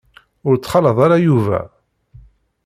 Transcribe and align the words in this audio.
Ur 0.47 0.55
ttxalaḍ 0.57 0.97
ara 1.05 1.17
Yuba. 1.25 1.59